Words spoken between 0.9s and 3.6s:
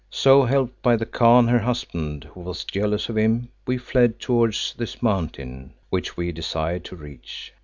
the Khan, her husband, who was jealous of him,